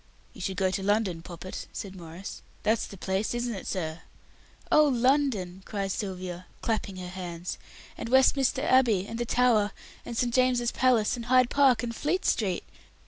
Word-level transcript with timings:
"You 0.33 0.41
should 0.41 0.57
go 0.57 0.71
to 0.71 0.81
London, 0.81 1.21
Poppet," 1.21 1.67
said 1.71 1.95
Maurice, 1.95 2.41
"that's 2.63 2.87
the 2.87 2.97
place. 2.97 3.35
Isn't 3.35 3.53
it, 3.53 3.67
sir?" 3.67 4.01
"Oh, 4.71 4.85
London!" 4.87 5.61
cries 5.63 5.93
Sylvia, 5.93 6.47
clapping 6.61 6.95
her 6.97 7.07
hands. 7.07 7.59
"And 7.99 8.09
Westminster 8.09 8.63
Abbey, 8.63 9.05
and 9.07 9.19
the 9.19 9.25
Tower, 9.27 9.69
and 10.03 10.17
St. 10.17 10.33
James's 10.33 10.71
Palace, 10.71 11.15
and 11.15 11.25
Hyde 11.27 11.51
Park, 11.51 11.83
and 11.83 11.95
Fleet 11.95 12.25
street! 12.25 12.63